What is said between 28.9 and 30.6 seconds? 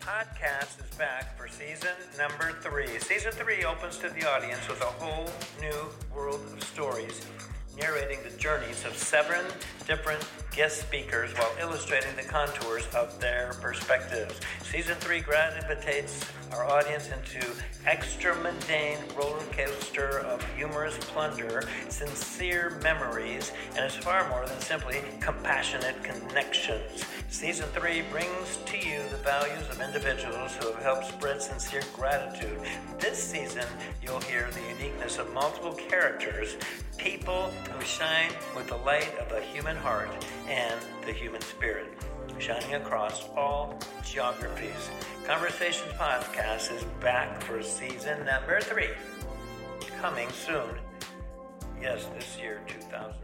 the values of individuals